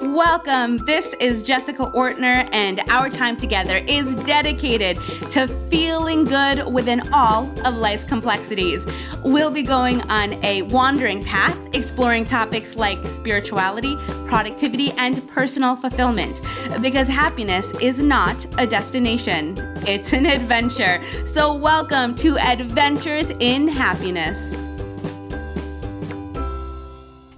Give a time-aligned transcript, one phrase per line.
[0.00, 0.78] Welcome.
[0.78, 4.96] This is Jessica Ortner, and our time together is dedicated
[5.30, 8.86] to feeling good within all of life's complexities.
[9.22, 13.94] We'll be going on a wandering path, exploring topics like spirituality,
[14.26, 16.40] productivity, and personal fulfillment.
[16.80, 19.54] Because happiness is not a destination,
[19.86, 21.04] it's an adventure.
[21.26, 24.69] So, welcome to Adventures in Happiness.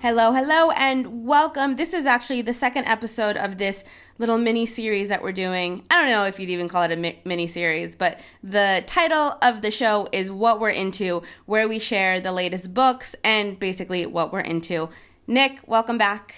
[0.02, 1.76] Hello, hello, and welcome.
[1.76, 3.84] This is actually the second episode of this
[4.18, 5.84] little mini series that we're doing.
[5.92, 9.38] I don't know if you'd even call it a mi- mini series, but the title
[9.40, 14.04] of the show is What We're Into, where we share the latest books and basically
[14.04, 14.88] what we're into.
[15.28, 16.34] Nick, welcome back.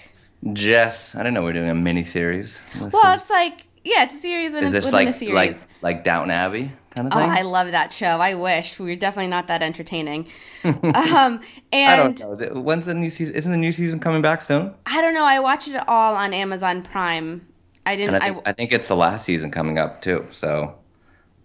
[0.53, 2.59] Jess, I didn't know we are doing a mini series.
[2.79, 5.67] Well, it's like, yeah, it's a series within, is this within like, a series.
[5.81, 6.71] Like, like Downton Abbey?
[6.95, 7.29] Kind of oh, thing.
[7.29, 8.19] Oh, I love that show.
[8.19, 10.27] I wish we were definitely not that entertaining.
[10.63, 12.33] um, and I don't know.
[12.33, 13.35] It, when's the new season?
[13.35, 14.73] Isn't the new season coming back soon?
[14.85, 15.25] I don't know.
[15.25, 17.47] I watched it all on Amazon Prime.
[17.85, 18.15] I didn't.
[18.15, 20.25] I think, I, I think, it's the last season coming up too.
[20.31, 20.75] So,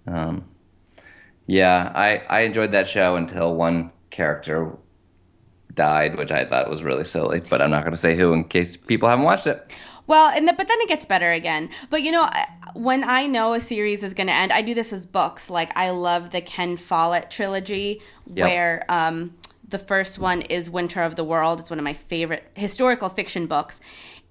[0.07, 0.45] um,
[1.47, 4.77] yeah, I I enjoyed that show until one character
[5.75, 7.41] died, which I thought was really silly.
[7.41, 9.71] But I'm not going to say who in case people haven't watched it.
[10.07, 11.69] Well, and the, but then it gets better again.
[11.89, 12.29] But you know,
[12.75, 15.51] when I know a series is going to end, I do this as books.
[15.51, 18.47] Like I love the Ken Follett trilogy, yep.
[18.47, 19.35] where um,
[19.67, 21.61] the first one is Winter of the World.
[21.61, 23.81] It's one of my favorite historical fiction books.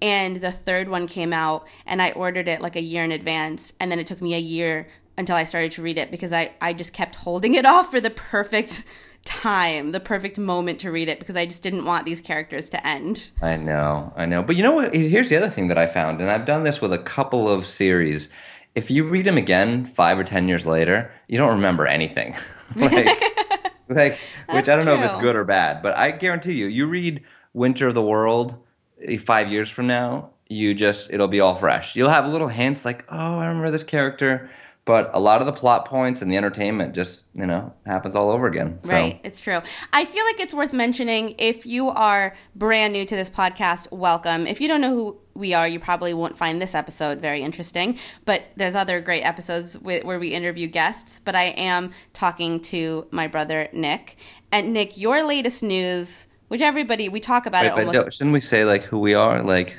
[0.02, 3.74] And the third one came out, and I ordered it like a year in advance,
[3.78, 4.88] and then it took me a year
[5.18, 8.00] until I started to read it because I, I just kept holding it off for
[8.00, 8.84] the perfect
[9.24, 12.86] time, the perfect moment to read it because I just didn't want these characters to
[12.86, 13.30] end.
[13.42, 14.42] I know, I know.
[14.42, 14.94] But you know what?
[14.94, 17.66] Here's the other thing that I found, and I've done this with a couple of
[17.66, 18.28] series.
[18.74, 22.36] If you read them again five or ten years later, you don't remember anything.
[22.76, 23.22] like,
[23.88, 24.18] like
[24.50, 27.22] which I don't know if it's good or bad, but I guarantee you, you read
[27.52, 28.56] Winter of the World
[29.04, 31.96] eh, five years from now, you just it'll be all fresh.
[31.96, 34.50] You'll have little hints like, oh, I remember this character
[34.90, 38.28] but a lot of the plot points and the entertainment just you know happens all
[38.28, 38.92] over again so.
[38.92, 39.60] right it's true.
[39.92, 44.48] I feel like it's worth mentioning if you are brand new to this podcast welcome.
[44.48, 47.96] If you don't know who we are you probably won't find this episode very interesting
[48.24, 53.28] but there's other great episodes where we interview guests but i am talking to my
[53.28, 54.16] brother nick.
[54.50, 58.40] And nick your latest news which everybody we talk about Wait, it almost shouldn't we
[58.40, 59.44] say like who we are?
[59.44, 59.78] Like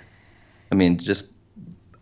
[0.71, 1.31] i mean just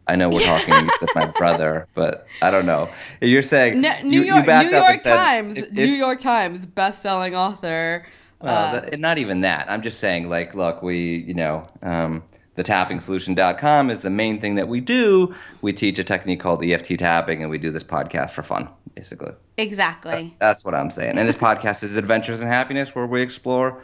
[0.09, 2.89] I know we're talking with my brother, but I don't know.
[3.21, 7.35] You're saying no, New York, you New York Times, if, if, New York Times, best-selling
[7.35, 8.05] author.
[8.41, 9.69] Well, uh, not even that.
[9.69, 12.23] I'm just saying, like, look, we, you know, um,
[12.55, 15.35] the tappingsolution.com is the main thing that we do.
[15.61, 19.33] We teach a technique called EFT tapping, and we do this podcast for fun, basically.
[19.57, 20.11] Exactly.
[20.11, 21.19] That's, that's what I'm saying.
[21.19, 23.83] And this podcast is Adventures in Happiness, where we explore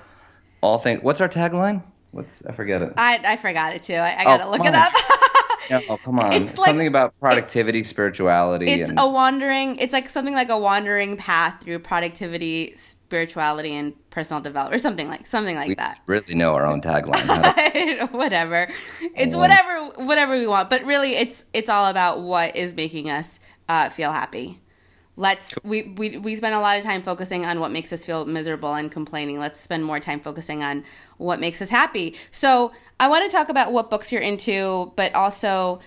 [0.61, 1.03] all things.
[1.03, 1.83] What's our tagline?
[2.09, 2.93] What's I forget it.
[2.97, 3.93] I, I forgot it too.
[3.93, 4.91] I, I gotta oh, look it up.
[5.71, 6.33] Oh come on!
[6.33, 8.69] It's like, something about productivity, it, spirituality.
[8.69, 8.99] It's and...
[8.99, 9.77] a wandering.
[9.77, 15.07] It's like something like a wandering path through productivity, spirituality, and personal development, or something
[15.07, 16.01] like something like we that.
[16.07, 18.11] Really know our own tagline.
[18.11, 18.71] whatever.
[19.15, 23.39] It's whatever whatever we want, but really, it's it's all about what is making us
[23.69, 24.61] uh, feel happy.
[25.17, 28.25] Let's we, we we spend a lot of time focusing on what makes us feel
[28.25, 29.39] miserable and complaining.
[29.39, 30.83] Let's spend more time focusing on
[31.17, 32.15] what makes us happy.
[32.31, 35.81] So I want to talk about what books you're into, but also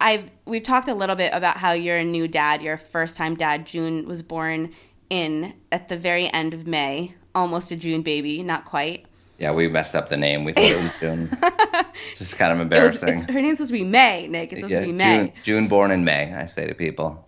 [0.00, 3.36] I've we've talked a little bit about how you're a new dad, your first time
[3.36, 3.66] dad.
[3.66, 4.72] June was born
[5.10, 9.06] in at the very end of May, almost a June baby, not quite.
[9.38, 10.44] Yeah, we messed up the name.
[10.44, 11.28] We thought it was June.
[11.32, 13.14] it's just kind of embarrassing.
[13.14, 14.52] Was, her name's supposed to be May, Nick.
[14.52, 15.18] It's supposed yeah, to be May.
[15.18, 17.26] June, June born in May, I say to people.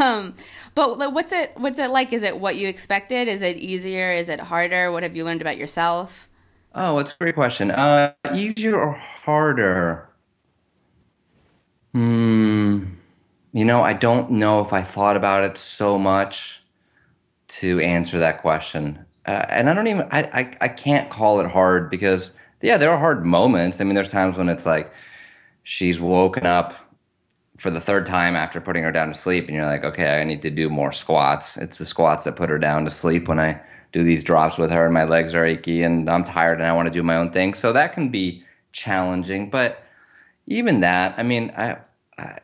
[0.00, 0.34] Um,
[0.74, 2.12] but what's it what's it like?
[2.12, 3.28] Is it what you expected?
[3.28, 4.12] Is it easier?
[4.12, 4.90] Is it harder?
[4.90, 6.28] What have you learned about yourself?
[6.74, 7.70] Oh, it's a great question.
[7.70, 10.08] Uh, easier or harder?
[11.92, 12.84] Hmm.
[13.52, 16.62] You know, I don't know if I thought about it so much
[17.48, 19.04] to answer that question.
[19.26, 22.90] Uh, and I don't even, I, I, I can't call it hard because, yeah, there
[22.90, 23.80] are hard moments.
[23.80, 24.92] I mean, there's times when it's like
[25.62, 26.74] she's woken up
[27.58, 30.24] for the third time after putting her down to sleep, and you're like, okay, I
[30.24, 31.56] need to do more squats.
[31.56, 33.60] It's the squats that put her down to sleep when I
[33.94, 36.72] do these drops with her and my legs are achy and I'm tired and I
[36.72, 37.54] want to do my own thing.
[37.54, 38.42] So that can be
[38.72, 39.84] challenging, but
[40.46, 41.78] even that, I mean, I,
[42.18, 42.40] I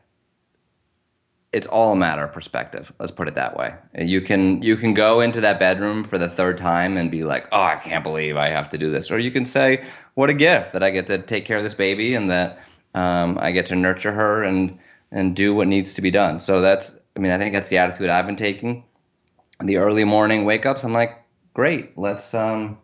[1.52, 2.92] it's all a matter of perspective.
[3.00, 3.74] Let's put it that way.
[3.98, 7.48] You can you can go into that bedroom for the third time and be like,
[7.50, 10.34] "Oh, I can't believe I have to do this," or you can say, "What a
[10.34, 12.64] gift that I get to take care of this baby and that
[12.94, 14.78] um, I get to nurture her and
[15.10, 17.78] and do what needs to be done." So that's, I mean, I think that's the
[17.78, 18.84] attitude I've been taking.
[19.58, 21.20] The early morning wake ups, I'm like,
[21.54, 21.96] great.
[21.98, 22.78] Let's um,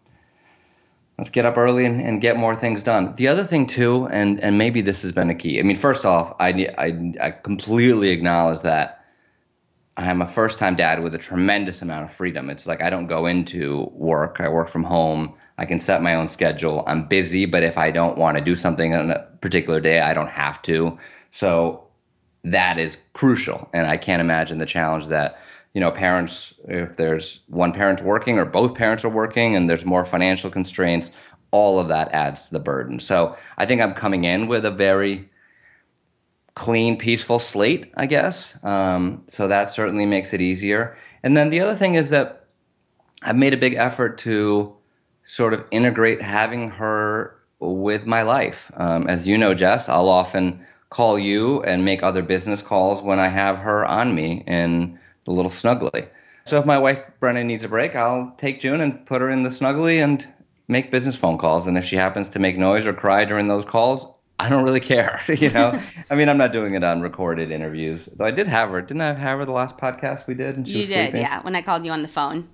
[1.18, 3.14] let's get up early and, and get more things done.
[3.16, 5.58] The other thing too, and and maybe this has been a key.
[5.58, 9.04] I mean, first off, I I, I completely acknowledge that
[9.96, 12.50] I'm a first time dad with a tremendous amount of freedom.
[12.50, 14.40] It's like I don't go into work.
[14.40, 15.34] I work from home.
[15.58, 16.84] I can set my own schedule.
[16.86, 20.12] I'm busy, but if I don't want to do something on a particular day, I
[20.12, 20.98] don't have to.
[21.30, 21.86] So
[22.44, 23.70] that is crucial.
[23.72, 25.40] And I can't imagine the challenge that
[25.76, 29.84] you know parents if there's one parent working or both parents are working and there's
[29.84, 31.10] more financial constraints
[31.50, 32.98] all of that adds to the burden.
[32.98, 35.28] So i think i'm coming in with a very
[36.54, 38.58] clean peaceful slate i guess.
[38.64, 40.96] Um, so that certainly makes it easier.
[41.22, 42.46] And then the other thing is that
[43.22, 44.74] i've made a big effort to
[45.26, 48.72] sort of integrate having her with my life.
[48.78, 53.18] Um, as you know jess i'll often call you and make other business calls when
[53.18, 54.42] i have her on me.
[54.46, 56.08] And the little snuggly.
[56.46, 59.42] So if my wife Brenna needs a break, I'll take June and put her in
[59.42, 60.26] the snuggly and
[60.68, 61.66] make business phone calls.
[61.66, 64.06] And if she happens to make noise or cry during those calls,
[64.38, 65.20] I don't really care.
[65.28, 65.80] you know,
[66.10, 68.08] I mean, I'm not doing it on recorded interviews.
[68.14, 68.80] Though I did have her.
[68.80, 70.56] Didn't I have her the last podcast we did?
[70.56, 71.22] And she you did, sleeping?
[71.22, 71.42] yeah.
[71.42, 72.48] When I called you on the phone.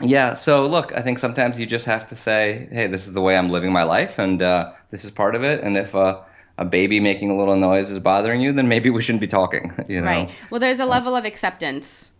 [0.00, 0.34] Yeah.
[0.34, 3.36] So look, I think sometimes you just have to say, "Hey, this is the way
[3.36, 6.20] I'm living my life, and uh, this is part of it." And if uh,
[6.58, 9.72] a baby making a little noise is bothering you, then maybe we shouldn't be talking.
[9.88, 10.06] You know?
[10.06, 10.34] Right.
[10.50, 12.10] Well, there's a level of acceptance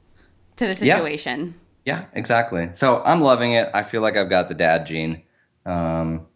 [0.57, 1.55] to the situation.
[1.85, 1.99] Yeah.
[1.99, 2.69] yeah, exactly.
[2.75, 3.69] So I'm loving it.
[3.75, 5.23] I feel like I've got the dad gene.
[5.65, 6.27] Um,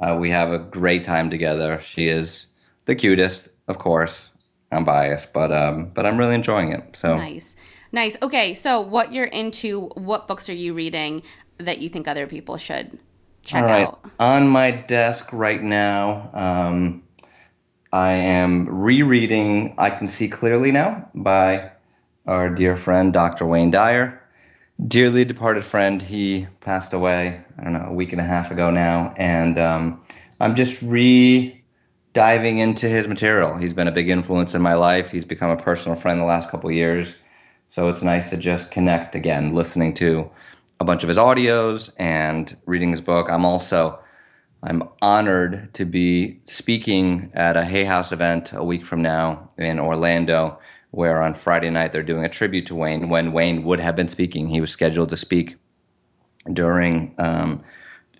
[0.00, 1.80] uh, we have a great time together.
[1.80, 2.48] She is
[2.86, 4.30] the cutest, of course.
[4.72, 6.96] I'm biased, but um, but I'm really enjoying it.
[6.96, 7.54] So nice,
[7.92, 8.16] nice.
[8.22, 9.88] Okay, so what you're into?
[9.94, 11.22] What books are you reading
[11.58, 12.98] that you think other people should
[13.42, 14.00] check out?
[14.18, 17.02] On my desk right now, um,
[17.92, 21.72] I am rereading I Can See Clearly Now by
[22.26, 23.44] our dear friend, Dr.
[23.44, 24.18] Wayne Dyer.
[24.88, 28.70] Dearly departed friend, he passed away, I don't know, a week and a half ago
[28.70, 29.12] now.
[29.18, 30.02] And um,
[30.40, 31.62] I'm just re
[32.14, 33.58] diving into his material.
[33.58, 35.10] He's been a big influence in my life.
[35.10, 37.14] He's become a personal friend the last couple years.
[37.68, 40.30] So it's nice to just connect again, listening to
[40.80, 43.28] a bunch of his audios and reading his book.
[43.30, 44.01] I'm also
[44.62, 49.80] I'm honored to be speaking at a Hay House event a week from now in
[49.80, 50.58] Orlando,
[50.92, 54.08] where on Friday night they're doing a tribute to Wayne when Wayne would have been
[54.08, 54.48] speaking.
[54.48, 55.56] He was scheduled to speak
[56.52, 57.62] during um,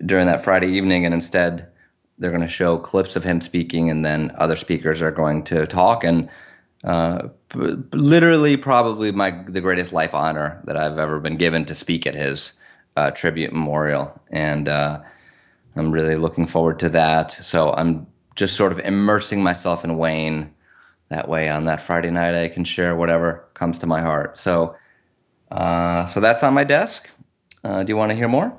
[0.05, 1.67] during that Friday evening, and instead
[2.17, 5.65] they're going to show clips of him speaking, and then other speakers are going to
[5.65, 6.03] talk.
[6.03, 6.29] And
[6.83, 12.05] uh, literally, probably my the greatest life honor that I've ever been given to speak
[12.05, 12.51] at his
[12.97, 15.01] uh, tribute memorial, and uh,
[15.75, 17.31] I'm really looking forward to that.
[17.31, 20.53] So I'm just sort of immersing myself in Wayne.
[21.09, 24.37] That way, on that Friday night, I can share whatever comes to my heart.
[24.37, 24.75] So,
[25.51, 27.09] uh, so that's on my desk.
[27.63, 28.57] Uh, do you want to hear more?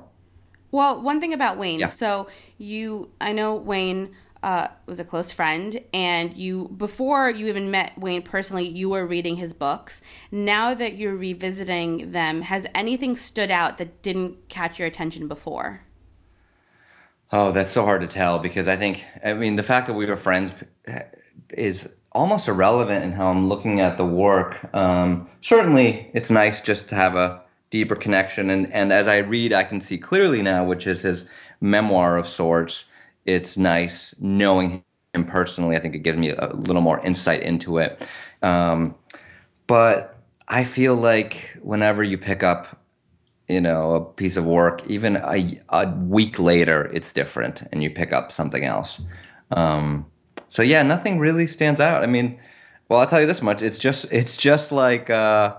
[0.71, 1.79] Well, one thing about Wayne.
[1.79, 1.87] Yeah.
[1.87, 2.27] So
[2.57, 4.15] you, I know Wayne
[4.45, 9.05] uh, was a close friend, and you before you even met Wayne personally, you were
[9.05, 10.01] reading his books.
[10.31, 15.81] Now that you're revisiting them, has anything stood out that didn't catch your attention before?
[17.31, 20.05] Oh, that's so hard to tell because I think, I mean, the fact that we
[20.05, 20.53] were friends
[21.49, 24.57] is almost irrelevant in how I'm looking at the work.
[24.73, 27.41] Um, certainly, it's nice just to have a
[27.71, 28.49] deeper connection.
[28.49, 31.25] And, and as I read, I can see clearly now, which is his
[31.59, 32.85] memoir of sorts.
[33.25, 34.83] It's nice knowing
[35.13, 35.75] him personally.
[35.75, 38.07] I think it gives me a little more insight into it.
[38.41, 38.95] Um,
[39.67, 40.17] but
[40.47, 42.84] I feel like whenever you pick up
[43.47, 47.89] you know a piece of work even a, a week later it's different and you
[47.89, 49.01] pick up something else.
[49.51, 50.05] Um,
[50.49, 52.03] so yeah nothing really stands out.
[52.03, 52.39] I mean
[52.89, 53.61] well i'll tell you this much.
[53.61, 55.55] It's just it's just like uh,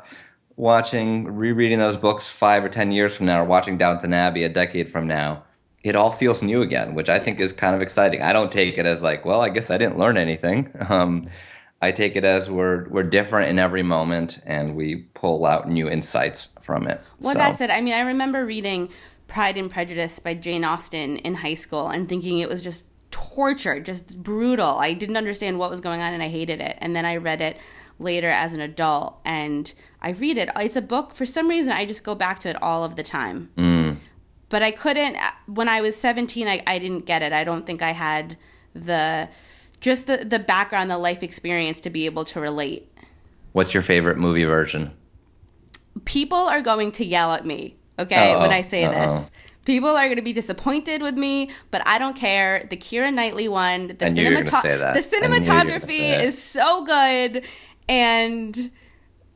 [0.56, 4.48] watching rereading those books five or ten years from now or watching downton abbey a
[4.48, 5.42] decade from now
[5.84, 8.22] it all feels new again which i think is kind of exciting.
[8.22, 10.72] I don't take it as like well i guess i didn't learn anything.
[10.88, 11.28] Um,
[11.82, 15.88] I take it as we're we're different in every moment, and we pull out new
[15.88, 17.00] insights from it.
[17.20, 17.38] Well, so.
[17.38, 17.70] that's it.
[17.70, 18.88] I mean, I remember reading
[19.28, 23.78] Pride and Prejudice by Jane Austen in high school and thinking it was just torture,
[23.80, 24.78] just brutal.
[24.78, 26.78] I didn't understand what was going on, and I hated it.
[26.80, 27.58] And then I read it
[27.98, 30.48] later as an adult, and I read it.
[30.56, 31.14] It's a book.
[31.14, 33.50] For some reason, I just go back to it all of the time.
[33.56, 33.98] Mm.
[34.48, 35.18] But I couldn't.
[35.46, 37.34] When I was seventeen, I, I didn't get it.
[37.34, 38.38] I don't think I had
[38.74, 39.28] the
[39.86, 42.92] just the the background, the life experience to be able to relate.
[43.52, 44.90] What's your favorite movie version?
[46.04, 48.40] People are going to yell at me, okay, Uh-oh.
[48.40, 48.92] when I say Uh-oh.
[48.92, 49.30] this.
[49.64, 52.66] People are going to be disappointed with me, but I don't care.
[52.70, 57.44] The Keira Knightley one, the, cinematography, the cinematography is so good,
[57.88, 58.70] and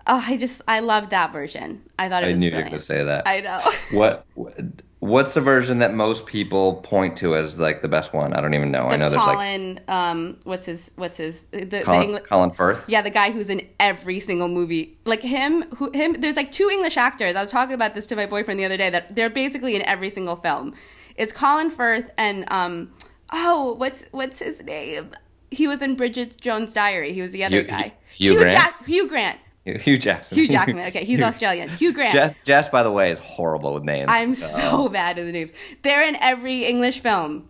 [0.07, 1.83] oh, I just I loved that version.
[1.99, 2.37] I thought it I was.
[2.37, 2.53] I knew brilliant.
[2.53, 3.27] you were going to say that.
[3.27, 3.99] I know.
[3.99, 4.27] what
[5.01, 8.35] What's the version that most people point to as like the best one?
[8.35, 8.85] I don't even know.
[8.85, 12.51] I know there's like Colin, um, what's his, what's his, the, the Colin, English, Colin
[12.51, 12.85] Firth.
[12.87, 16.21] yeah, the guy who's in every single movie, like him, who him.
[16.21, 17.35] There's like two English actors.
[17.35, 19.81] I was talking about this to my boyfriend the other day that they're basically in
[19.83, 20.75] every single film.
[21.17, 22.93] It's Colin Firth and um,
[23.33, 25.13] oh, what's what's his name?
[25.51, 27.15] He was in Bridget Jones' Diary.
[27.15, 27.95] He was the other Hugh- guy.
[28.13, 28.59] Hugh Grant?
[28.59, 29.41] Jack- Hugh Grant.
[29.65, 30.37] Hugh Jackson.
[30.39, 30.87] Hugh Jackman.
[30.89, 31.69] Okay, he's Hugh- Australian.
[31.69, 32.13] Hugh Grant.
[32.13, 34.11] Jess, Jess, by the way, is horrible with names.
[34.11, 35.53] I'm so bad at the names.
[35.83, 37.49] They're in every English film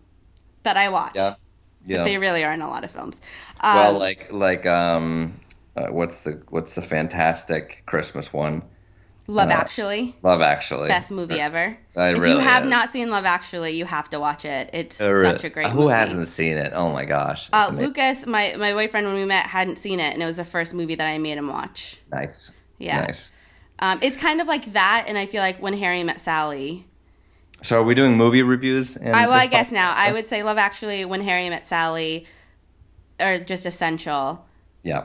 [0.65, 1.13] that I watch.
[1.15, 1.35] yeah,
[1.87, 2.03] yeah.
[2.05, 3.21] They really are in a lot of films.
[3.61, 5.39] Um, well, like like um,
[5.77, 8.63] uh, what's the what's the fantastic Christmas one?
[9.31, 10.89] Love Actually, Love Actually.
[10.89, 11.77] best movie ever.
[11.97, 12.71] It if you have is.
[12.71, 14.71] not seen Love Actually, you have to watch it.
[14.73, 15.93] It's Uh, such a great Who movie.
[15.93, 16.73] hasn't seen it?
[16.75, 17.49] Oh my gosh.
[17.53, 17.71] Uh.
[17.73, 20.75] Lucas, my my boyfriend, when we met, hadn't seen it, and it was the first
[20.75, 21.99] movie that I made him watch.
[22.13, 22.51] nice.
[22.79, 23.01] Yeah.
[23.03, 23.33] Nice.
[23.79, 26.87] Um, it's kind of like that, and I feel like when Harry met Sally.
[27.63, 28.97] So are we doing movie reviews?
[28.97, 29.73] I well, I guess podcast?
[29.73, 32.27] now I would say Love Actually, when Harry met Sally,
[33.21, 34.47] are just essential.
[34.83, 35.05] Yeah.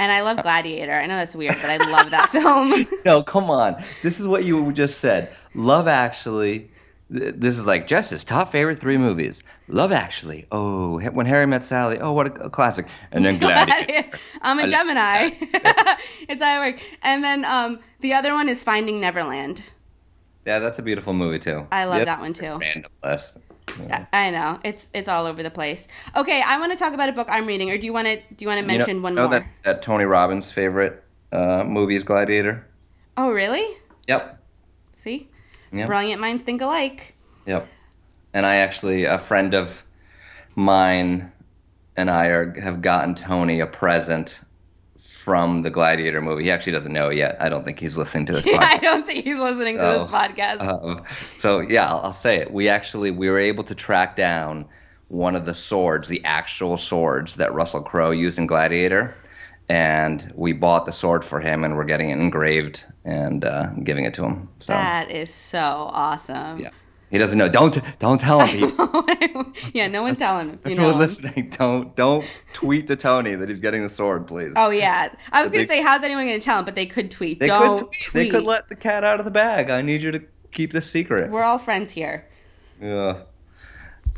[0.00, 0.92] And I love Gladiator.
[0.94, 2.86] I know that's weird, but I love that film.
[3.04, 3.82] No, come on.
[4.02, 5.30] This is what you just said.
[5.54, 6.70] Love Actually.
[7.10, 9.42] This is like Jess's top favorite three movies.
[9.68, 10.46] Love Actually.
[10.50, 11.98] Oh, When Harry Met Sally.
[12.00, 12.86] Oh, what a, a classic.
[13.12, 14.08] And then Gladiator.
[14.42, 15.30] I'm a Gemini.
[16.28, 16.80] it's how I work.
[17.02, 19.70] And then um, the other one is Finding Neverland.
[20.46, 21.66] yeah, that's a beautiful movie too.
[21.70, 22.56] I love that one too.
[22.56, 23.38] Random list.
[23.90, 25.86] I- I know it's it's all over the place.
[26.16, 28.16] Okay, I want to talk about a book I'm reading, or do you want to
[28.16, 29.38] do you want to You know- mention one know more?
[29.40, 32.66] That, that Tony Robbins' favorite uh, movie is Gladiator.
[33.16, 33.64] Oh, really?
[34.08, 34.42] Yep.
[34.96, 35.28] See,
[35.72, 35.86] Yep.
[35.86, 37.14] brilliant minds think alike.
[37.46, 37.68] Yep.
[38.34, 39.84] And I actually, a friend of
[40.54, 41.32] mine
[41.96, 44.40] and I are, have gotten Tony a present
[45.20, 46.44] from the Gladiator movie.
[46.44, 47.36] He actually doesn't know yet.
[47.40, 48.80] I don't think he's listening to this I podcast.
[48.80, 50.60] don't think he's listening to this podcast.
[50.60, 51.02] Uh,
[51.36, 52.50] so yeah, I'll, I'll say it.
[52.52, 54.64] We actually we were able to track down
[55.08, 59.14] one of the swords, the actual swords that Russell Crowe used in Gladiator,
[59.68, 64.04] and we bought the sword for him, and we're getting it engraved and uh, giving
[64.04, 64.48] it to him.
[64.60, 66.60] So that is so awesome.
[66.60, 66.70] yeah,
[67.10, 67.48] he doesn't know.
[67.48, 68.72] Don't don't tell him.
[69.74, 70.58] Yeah, no one tell him.
[70.64, 74.26] You If know you're listening, don't don't tweet to Tony that he's getting the sword,
[74.26, 74.52] please.
[74.56, 76.64] Oh yeah, I was gonna They- say, how's anyone gonna tell him?
[76.64, 77.40] But they could tweet.
[77.40, 78.02] they Don't could tweet.
[78.02, 78.12] tweet.
[78.24, 79.70] They could let the cat out of the bag.
[79.70, 80.20] I need you to
[80.52, 81.30] keep this secret.
[81.30, 82.26] We're all friends here.
[82.80, 83.20] Yeah.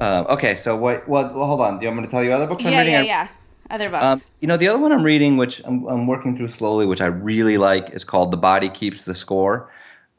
[0.01, 1.09] Um, okay, so what?
[1.09, 1.35] What?
[1.35, 1.79] Well, hold on.
[1.79, 2.95] Do you want me to tell you other books I'm Yeah, reading?
[2.95, 3.29] yeah, or- yeah.
[3.71, 4.05] Other books.
[4.05, 7.01] Um, you know, the other one I'm reading, which I'm, I'm working through slowly, which
[7.01, 9.71] I really like, is called "The Body Keeps the Score,"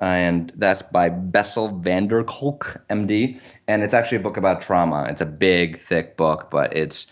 [0.04, 5.06] and that's by Bessel van der Kolk, MD, and it's actually a book about trauma.
[5.08, 7.08] It's a big, thick book, but it's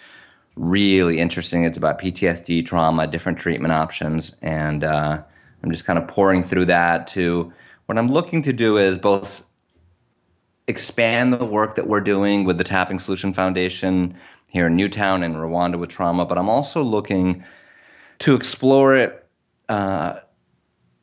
[0.57, 1.63] really interesting.
[1.63, 5.21] It's about PTSD, trauma, different treatment options, and uh,
[5.63, 7.07] I'm just kind of pouring through that.
[7.07, 7.53] To
[7.86, 9.45] what I'm looking to do is both
[10.67, 14.17] expand the work that we're doing with the Tapping Solution Foundation
[14.51, 17.45] here in Newtown and Rwanda with trauma, but I'm also looking
[18.19, 19.25] to explore it
[19.69, 20.15] uh,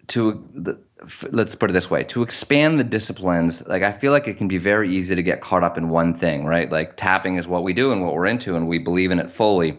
[0.08, 0.82] to the,
[1.30, 4.48] let's put it this way to expand the disciplines like i feel like it can
[4.48, 6.72] be very easy to get caught up in one thing right?
[6.72, 9.30] Like tapping is what we do and what we're into and we believe in it
[9.30, 9.78] fully.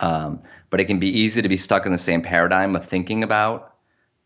[0.00, 3.22] Um, but it can be easy to be stuck in the same paradigm of thinking
[3.22, 3.67] about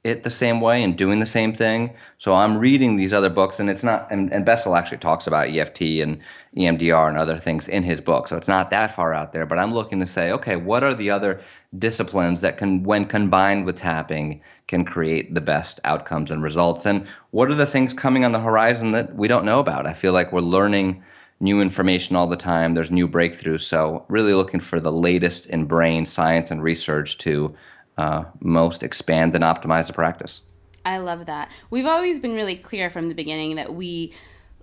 [0.04, 1.94] it the same way and doing the same thing.
[2.18, 4.10] So I'm reading these other books, and it's not.
[4.10, 6.18] And, and Bessel actually talks about EFT and
[6.56, 9.46] EMDR and other things in his book, so it's not that far out there.
[9.46, 11.40] But I'm looking to say, okay, what are the other
[11.78, 16.84] disciplines that can, when combined with tapping, can create the best outcomes and results?
[16.84, 19.86] And what are the things coming on the horizon that we don't know about?
[19.86, 21.02] I feel like we're learning
[21.38, 22.74] new information all the time.
[22.74, 23.62] There's new breakthroughs.
[23.62, 27.54] So really looking for the latest in brain science and research to
[27.98, 30.42] uh, most expand and optimize the practice.
[30.84, 31.50] I love that.
[31.70, 34.12] We've always been really clear from the beginning that we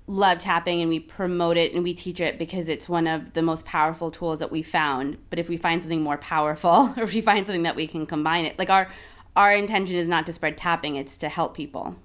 [0.07, 3.43] love tapping and we promote it and we teach it because it's one of the
[3.43, 5.17] most powerful tools that we found.
[5.29, 8.05] But if we find something more powerful or if we find something that we can
[8.05, 8.89] combine it, like our
[9.35, 11.95] our intention is not to spread tapping, it's to help people.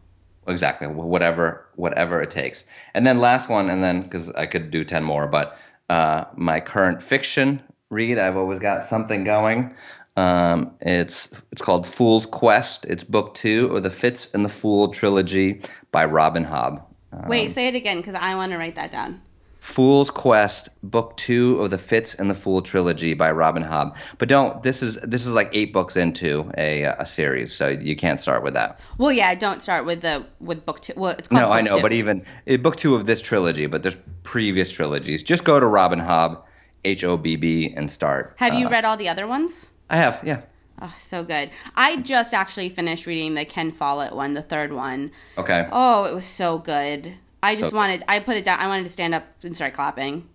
[0.47, 2.65] Exactly, whatever whatever it takes.
[2.93, 6.61] And then last one, and then because I could do ten more, but uh, my
[6.61, 9.75] current fiction read, I've always got something going.
[10.17, 12.87] Um, it's it's called Fool's Quest.
[12.87, 16.83] It's book two of the Fitz and the Fool trilogy by Robin Hobb.
[17.27, 19.21] Wait, say it again because I want to write that down.
[19.59, 23.97] Fool's Quest, Book Two of the Fitz and the Fool trilogy by Robin Hobb.
[24.19, 24.63] But don't.
[24.63, 28.43] This is this is like eight books into a a series, so you can't start
[28.45, 28.79] with that.
[28.99, 30.93] Well, yeah, don't start with the with book two.
[30.97, 31.83] Well, it's called No, I know, two.
[31.83, 35.23] but even eh, book two of this trilogy, but there's previous trilogies.
[35.23, 36.43] Just go to Robin Hobb,
[36.85, 38.35] H O B B, and start.
[38.37, 39.71] have you Uh, read all the other ones?
[39.95, 40.41] I have, yeah.
[40.83, 41.51] Oh, so good.
[41.77, 45.13] I just actually finished reading the Ken Follett one, the third one.
[45.39, 45.69] Okay.
[45.71, 47.15] Oh, it was so good.
[47.45, 48.59] I just So- wanted, I put it down.
[48.59, 50.29] I wanted to stand up and start clapping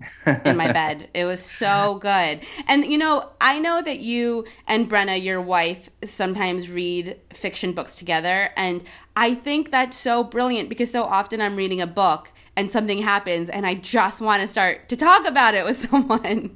[0.45, 1.09] in my bed.
[1.13, 2.39] It was so good.
[2.69, 7.95] And, you know, I know that you and Brenna, your wife, sometimes read fiction books
[7.95, 8.51] together.
[8.55, 8.83] And
[9.17, 13.49] I think that's so brilliant because so often I'm reading a book and something happens
[13.49, 16.55] and I just want to start to talk about it with someone.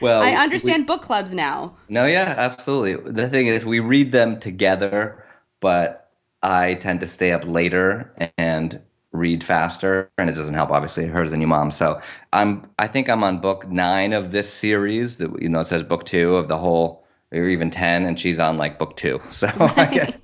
[0.00, 1.76] Well, I we- understand book clubs now.
[1.88, 3.12] No, yeah, absolutely.
[3.12, 5.24] The thing is, we read them together,
[5.60, 6.10] but
[6.42, 8.80] I tend to stay up later and
[9.12, 10.70] read faster, and it doesn't help.
[10.70, 12.00] Obviously, her's a new mom, so
[12.32, 12.64] I'm.
[12.78, 15.16] I think I'm on book nine of this series.
[15.18, 18.38] That you know it says book two of the whole, or even ten, and she's
[18.38, 19.20] on like book two.
[19.30, 20.20] So I get,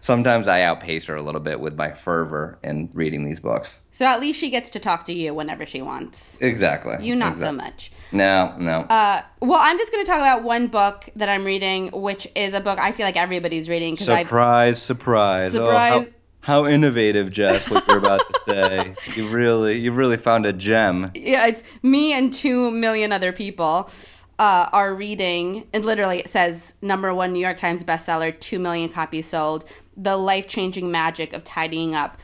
[0.00, 3.82] sometimes I outpace her a little bit with my fervor in reading these books.
[3.90, 6.38] So at least she gets to talk to you whenever she wants.
[6.40, 6.96] Exactly.
[7.06, 7.92] You not so much.
[8.10, 8.80] No, no.
[8.82, 12.52] Uh, well, I'm just going to talk about one book that I'm reading, which is
[12.54, 15.54] a book I feel like everybody's reading because I've Surprise, surprise.
[15.56, 16.16] Oh, Surprise.
[16.40, 18.94] how, how innovative, Jess, what you're about to say.
[19.14, 21.10] You really you really found a gem.
[21.14, 23.90] yeah, it's me and two million other people
[24.42, 28.88] uh, are reading, and literally it says number one New York Times bestseller, two million
[28.88, 29.64] copies sold,
[29.96, 32.18] the life changing magic of tidying up.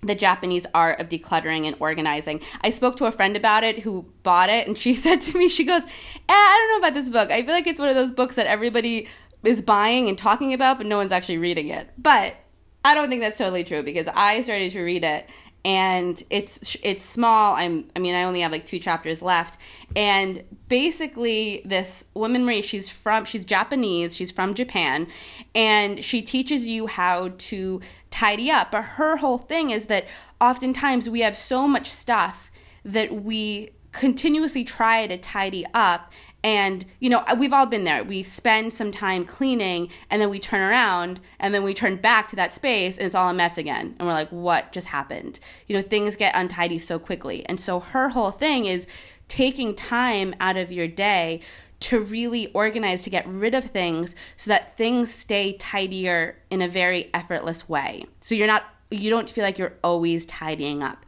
[0.00, 2.40] The Japanese art of decluttering and organizing.
[2.60, 5.48] I spoke to a friend about it who bought it, and she said to me,
[5.48, 5.88] she goes, eh,
[6.28, 7.32] I don't know about this book.
[7.32, 9.08] I feel like it's one of those books that everybody
[9.42, 11.90] is buying and talking about, but no one's actually reading it.
[11.98, 12.36] But
[12.84, 15.28] I don't think that's totally true because I started to read it
[15.66, 17.56] and it's it's small.
[17.56, 19.60] I'm I mean I only have like two chapters left
[19.96, 25.08] and basically this woman Marie she's from she's Japanese, she's from Japan
[25.56, 27.80] and she teaches you how to
[28.12, 28.70] tidy up.
[28.70, 30.06] But her whole thing is that
[30.40, 32.52] oftentimes we have so much stuff
[32.84, 36.12] that we continuously try to tidy up
[36.46, 38.04] and you know we've all been there.
[38.04, 42.28] We spend some time cleaning and then we turn around and then we turn back
[42.28, 43.96] to that space and it's all a mess again.
[43.98, 45.40] And we're like what just happened?
[45.66, 47.44] You know things get untidy so quickly.
[47.46, 48.86] And so her whole thing is
[49.26, 51.40] taking time out of your day
[51.80, 56.68] to really organize to get rid of things so that things stay tidier in a
[56.68, 58.06] very effortless way.
[58.20, 61.06] So you're not you don't feel like you're always tidying up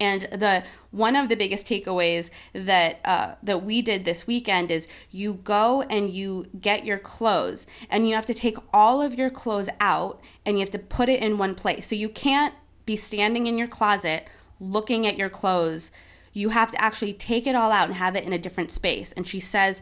[0.00, 4.86] and the one of the biggest takeaways that uh, that we did this weekend is
[5.10, 9.30] you go and you get your clothes, and you have to take all of your
[9.30, 11.86] clothes out, and you have to put it in one place.
[11.86, 12.54] So you can't
[12.86, 14.28] be standing in your closet
[14.60, 15.90] looking at your clothes.
[16.32, 19.12] You have to actually take it all out and have it in a different space.
[19.12, 19.80] And she says,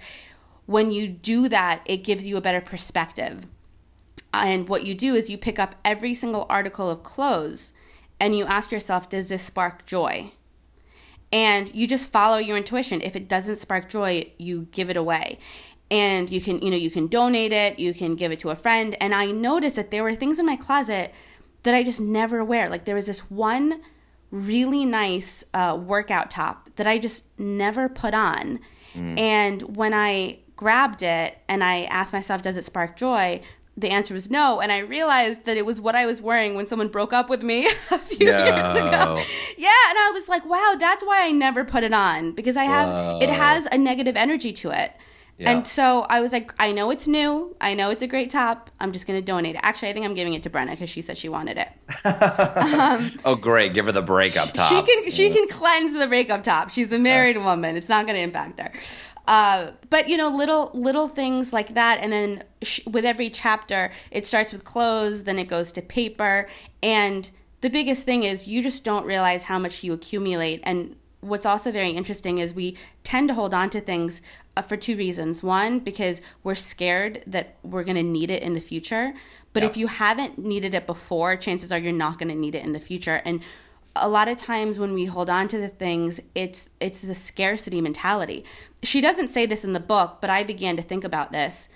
[0.67, 3.47] when you do that, it gives you a better perspective.
[4.33, 7.73] And what you do is you pick up every single article of clothes
[8.23, 10.31] and you ask yourself, does this spark joy?
[11.33, 13.01] And you just follow your intuition.
[13.01, 15.41] If it doesn't spark joy, you give it away.
[15.91, 18.55] And you can, you know, you can donate it, you can give it to a
[18.55, 18.97] friend.
[19.01, 21.13] And I noticed that there were things in my closet
[21.65, 22.69] that I just never wear.
[22.71, 23.83] Like there was this one
[24.31, 28.61] really nice uh, workout top that I just never put on.
[29.19, 33.41] And when I grabbed it and I asked myself, does it spark joy?
[33.77, 34.61] The answer was no.
[34.61, 37.43] And I realized that it was what I was wearing when someone broke up with
[37.43, 38.91] me a few years ago.
[38.91, 39.17] No.
[39.57, 39.71] Yeah.
[39.89, 43.23] And I was like, wow, that's why I never put it on because I have,
[43.23, 44.93] it has a negative energy to it.
[45.39, 45.51] Yeah.
[45.51, 47.57] And so I was like, I know it's new.
[47.61, 48.71] I know it's a great top.
[48.79, 49.61] I'm just going to donate it.
[49.65, 51.69] Actually, I think I'm giving it to Brenna because she said she wanted it.
[53.25, 53.75] Oh, great!
[53.75, 54.69] Give her the breakup top.
[54.69, 56.71] She can she can cleanse the breakup top.
[56.71, 57.77] She's a married woman.
[57.77, 58.73] It's not going to impact her.
[59.27, 63.93] Uh, but you know, little little things like that, and then sh- with every chapter,
[64.11, 66.49] it starts with clothes, then it goes to paper,
[66.83, 67.31] and
[67.61, 70.61] the biggest thing is you just don't realize how much you accumulate.
[70.65, 74.21] And what's also very interesting is we tend to hold on to things
[74.57, 75.45] uh, for two reasons.
[75.45, 79.15] One, because we're scared that we're going to need it in the future.
[79.53, 79.69] But Yeah.
[79.69, 82.73] if you haven't needed it before, chances are you're not going to need it in
[82.73, 83.23] the future.
[83.25, 83.41] And
[83.95, 87.81] a lot of times when we hold on to the things, it's it's the scarcity
[87.81, 88.45] mentality.
[88.83, 91.69] She doesn't say this in the book, but I began to think about this.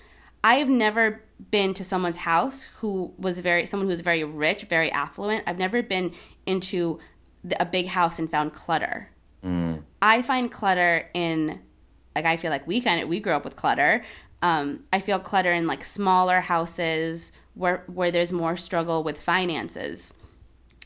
[0.42, 4.64] I have never been to someone's house who was very someone who was very rich,
[4.64, 5.44] very affluent.
[5.46, 6.12] I've never been
[6.46, 6.98] into
[7.44, 9.10] the, a big house and found clutter.
[10.00, 11.60] I find clutter in
[12.14, 14.04] like I feel like we kind of we grew up with clutter.
[14.42, 20.14] Um, I feel clutter in like smaller houses where where there's more struggle with finances.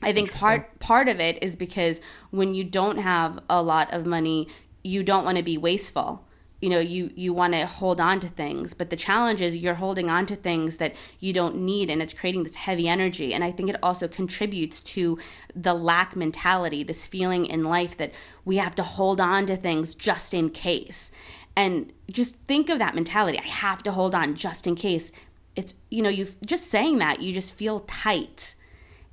[0.03, 4.07] I think part part of it is because when you don't have a lot of
[4.07, 4.49] money,
[4.83, 6.27] you don't want to be wasteful.
[6.61, 9.75] You know, you you want to hold on to things, but the challenge is you're
[9.75, 13.33] holding on to things that you don't need and it's creating this heavy energy.
[13.35, 15.19] And I think it also contributes to
[15.55, 18.13] the lack mentality, this feeling in life that
[18.45, 21.11] we have to hold on to things just in case.
[21.57, 23.39] And just think of that mentality.
[23.39, 25.13] I have to hold on just in case.
[25.57, 28.55] It's you know, you just saying that, you just feel tight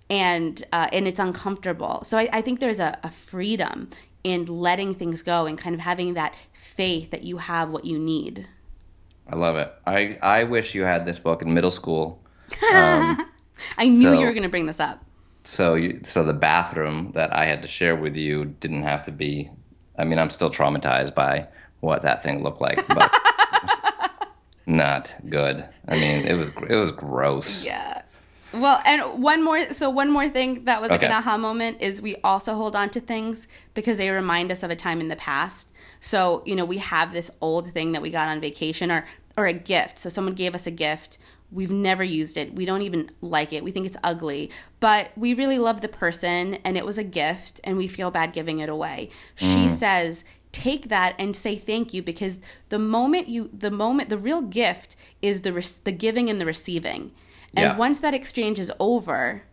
[0.09, 2.03] and uh, and it's uncomfortable.
[2.03, 3.89] So I, I think there's a, a freedom
[4.23, 7.97] in letting things go and kind of having that faith that you have what you
[7.99, 8.47] need.
[9.29, 9.73] I love it.
[9.85, 12.21] I I wish you had this book in middle school.
[12.73, 13.25] Um,
[13.77, 15.03] I knew so, you were going to bring this up.
[15.43, 19.11] So you, so the bathroom that I had to share with you didn't have to
[19.11, 19.49] be.
[19.97, 21.47] I mean, I'm still traumatized by
[21.79, 23.11] what that thing looked like, but
[24.65, 25.67] not good.
[25.87, 27.65] I mean, it was it was gross.
[27.65, 28.01] Yeah.
[28.53, 32.01] Well, and one more so one more thing that was like an aha moment is
[32.01, 35.15] we also hold on to things because they remind us of a time in the
[35.15, 35.69] past.
[35.99, 39.05] So, you know, we have this old thing that we got on vacation or
[39.35, 39.99] or a gift.
[39.99, 41.17] So someone gave us a gift.
[41.51, 42.55] We've never used it.
[42.55, 43.63] We don't even like it.
[43.63, 44.49] We think it's ugly.
[44.79, 48.33] But we really love the person and it was a gift and we feel bad
[48.33, 49.09] giving it away.
[49.37, 49.53] Mm.
[49.53, 54.17] She says, take that and say thank you because the moment you the moment the
[54.17, 55.51] real gift is the
[55.83, 57.11] the giving and the receiving
[57.55, 57.77] and yeah.
[57.77, 59.43] once that exchange is over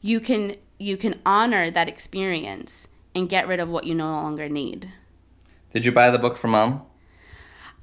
[0.00, 4.48] you can you can honor that experience and get rid of what you no longer
[4.48, 4.90] need
[5.72, 6.82] did you buy the book for mom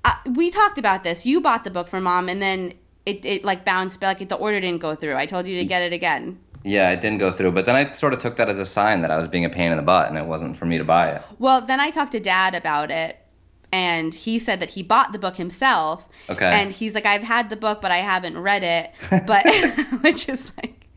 [0.05, 2.73] uh, we talked about this you bought the book for mom and then
[3.05, 4.19] it, it like bounced back.
[4.19, 6.99] like the order didn't go through i told you to get it again yeah, it
[6.99, 9.17] didn't go through, but then I sort of took that as a sign that I
[9.17, 11.21] was being a pain in the butt and it wasn't for me to buy it.
[11.37, 13.18] Well, then I talked to dad about it
[13.71, 16.09] and he said that he bought the book himself.
[16.29, 16.45] Okay.
[16.45, 18.91] And he's like, I've had the book, but I haven't read it.
[19.27, 19.45] But
[20.01, 20.87] which is like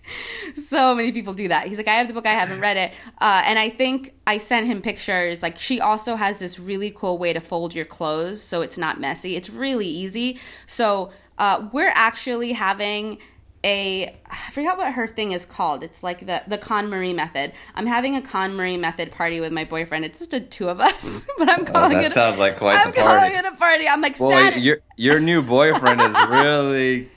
[0.57, 1.67] so many people do that.
[1.67, 2.93] He's like, I have the book, I haven't read it.
[3.21, 5.43] Uh, and I think I sent him pictures.
[5.43, 9.01] Like, she also has this really cool way to fold your clothes so it's not
[9.01, 9.37] messy.
[9.37, 10.39] It's really easy.
[10.67, 13.19] So uh, we're actually having
[13.64, 15.83] a I forgot what her thing is called.
[15.83, 17.53] It's like the the KonMari method.
[17.75, 20.05] I'm having a KonMari method party with my boyfriend.
[20.05, 22.12] It's just the two of us, but I'm calling oh, that it.
[22.12, 23.09] sounds like quite I'm the party.
[23.09, 23.88] I'm calling it a party.
[23.88, 24.61] I'm like, well, Saturday.
[24.61, 27.09] your your new boyfriend is really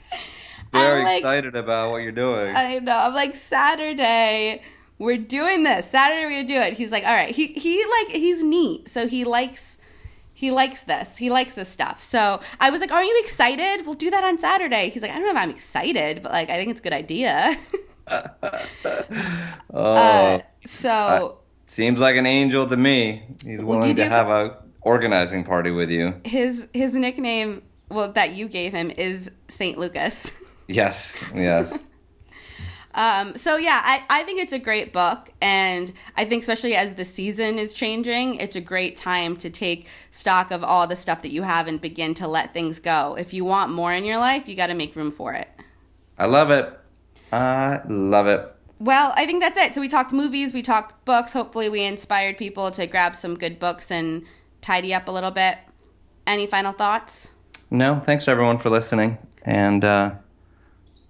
[0.72, 2.54] very like, excited about what you're doing.
[2.54, 2.96] I know.
[2.96, 4.62] I'm like Saturday.
[4.98, 5.90] We're doing this.
[5.90, 6.74] Saturday we're gonna do it.
[6.74, 7.34] He's like, all right.
[7.34, 9.78] He he like he's neat, so he likes
[10.36, 11.16] he likes this.
[11.16, 12.02] He likes this stuff.
[12.02, 13.86] So I was like, "Are you excited?
[13.86, 16.50] We'll do that on Saturday." He's like, "I don't know if I'm excited, but like
[16.50, 17.58] I think it's a good idea."
[19.72, 21.32] oh, uh, so uh,
[21.68, 23.22] seems like an angel to me.
[23.42, 26.20] He's willing to have a organizing party with you.
[26.24, 30.32] His his nickname, well, that you gave him is Saint Lucas.
[30.68, 31.78] yes, yes.
[32.96, 36.94] Um, so yeah, I, I think it's a great book, and I think especially as
[36.94, 41.20] the season is changing, it's a great time to take stock of all the stuff
[41.20, 43.14] that you have and begin to let things go.
[43.14, 45.48] If you want more in your life, you got to make room for it.
[46.18, 46.72] I love it.
[47.30, 48.50] I love it.
[48.78, 49.74] Well, I think that's it.
[49.74, 51.34] So we talked movies, we talked books.
[51.34, 54.22] Hopefully, we inspired people to grab some good books and
[54.62, 55.58] tidy up a little bit.
[56.26, 57.30] Any final thoughts?
[57.70, 58.00] No.
[58.00, 60.14] Thanks everyone for listening, and uh,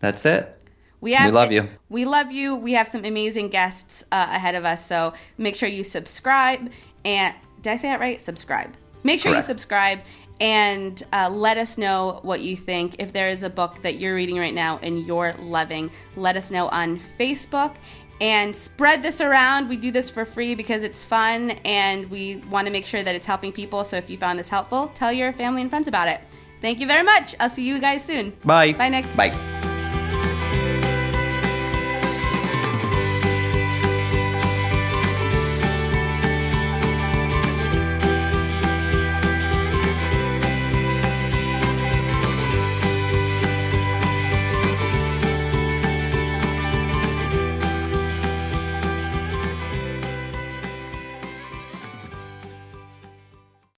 [0.00, 0.55] that's it.
[1.00, 1.68] We, have, we love you.
[1.88, 2.56] We love you.
[2.56, 4.84] We have some amazing guests uh, ahead of us.
[4.84, 6.70] So make sure you subscribe.
[7.04, 8.20] And did I say that right?
[8.20, 8.74] Subscribe.
[9.04, 9.48] Make sure Correct.
[9.48, 10.00] you subscribe
[10.40, 12.96] and uh, let us know what you think.
[12.98, 16.50] If there is a book that you're reading right now and you're loving, let us
[16.50, 17.76] know on Facebook
[18.20, 19.68] and spread this around.
[19.68, 23.14] We do this for free because it's fun and we want to make sure that
[23.14, 23.84] it's helping people.
[23.84, 26.20] So if you found this helpful, tell your family and friends about it.
[26.62, 27.34] Thank you very much.
[27.38, 28.30] I'll see you guys soon.
[28.44, 28.72] Bye.
[28.72, 29.16] Bye, Nick.
[29.16, 29.55] Bye.